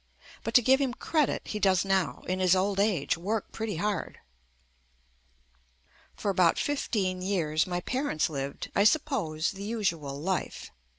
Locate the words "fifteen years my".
6.57-7.81